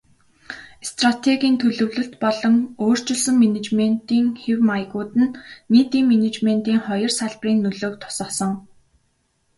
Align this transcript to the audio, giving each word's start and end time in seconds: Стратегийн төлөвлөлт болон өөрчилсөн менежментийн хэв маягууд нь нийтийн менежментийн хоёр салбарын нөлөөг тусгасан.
Стратегийн 0.89 1.55
төлөвлөлт 1.63 2.13
болон 2.23 2.55
өөрчилсөн 2.85 3.35
менежментийн 3.43 4.27
хэв 4.41 4.59
маягууд 4.69 5.11
нь 5.23 5.35
нийтийн 5.73 6.05
менежментийн 6.13 6.79
хоёр 6.87 7.11
салбарын 7.19 7.59
нөлөөг 7.63 7.93
тусгасан. 8.01 8.53